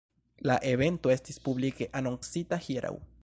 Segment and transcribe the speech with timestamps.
[0.51, 2.99] La evento estis publike anoncita hieraŭ.